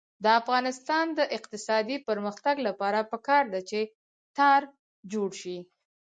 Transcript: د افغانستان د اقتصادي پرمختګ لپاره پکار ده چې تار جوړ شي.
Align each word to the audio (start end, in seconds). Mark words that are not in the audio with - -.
د 0.23 0.25
افغانستان 0.41 1.05
د 1.19 1.19
اقتصادي 1.37 1.97
پرمختګ 2.07 2.55
لپاره 2.67 2.99
پکار 3.11 3.43
ده 3.53 3.61
چې 3.69 3.79
تار 4.37 4.61
جوړ 5.11 5.29
شي. 5.41 5.57